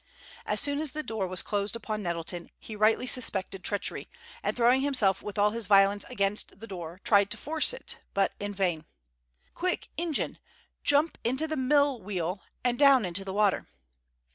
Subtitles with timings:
[0.47, 4.09] As soon as the door was closed upon Nettleton, he rightly suspected treachery,
[4.41, 7.99] and throwing himself with all his violence against the door, tried to force it.
[8.15, 8.85] But in vain.
[9.53, 10.39] "Quick, Ingen;
[10.83, 13.67] jump into the mill wheel, and down into the water!"